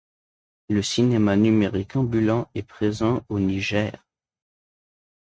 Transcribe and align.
Le 0.67 0.81
cinéma 0.81 1.35
numérique 1.35 1.95
ambulant 1.95 2.49
est 2.55 2.63
présent 2.63 3.23
au 3.29 3.39
Niger. 3.39 4.03